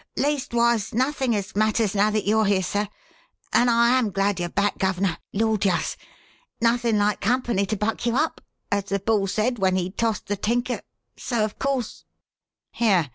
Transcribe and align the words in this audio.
"Leastwise, 0.17 0.95
nothing 0.95 1.35
as 1.35 1.55
matters 1.55 1.93
now 1.93 2.09
that 2.09 2.25
you 2.25 2.39
are 2.39 2.45
here, 2.45 2.63
sir. 2.63 2.89
And 3.53 3.69
I 3.69 3.99
am 3.99 4.09
glad 4.09 4.39
yer 4.39 4.49
back, 4.49 4.79
guv'ner 4.79 5.19
Lawd, 5.31 5.63
yuss! 5.63 5.95
'Nothin' 6.59 6.97
like 6.97 7.21
company 7.21 7.67
to 7.67 7.77
buck 7.77 8.03
you 8.07 8.15
up,' 8.17 8.41
as 8.71 8.85
the 8.85 8.97
bull 8.97 9.27
said 9.27 9.59
when 9.59 9.75
he 9.75 9.91
tossed 9.91 10.25
the 10.25 10.35
tinker; 10.37 10.81
so 11.17 11.45
of 11.45 11.59
course" 11.59 12.05
"Here! 12.71 13.09